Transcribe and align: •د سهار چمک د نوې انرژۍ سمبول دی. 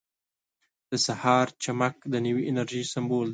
•د 0.91 0.93
سهار 1.05 1.47
چمک 1.63 1.95
د 2.13 2.15
نوې 2.25 2.43
انرژۍ 2.49 2.83
سمبول 2.93 3.27
دی. 3.27 3.29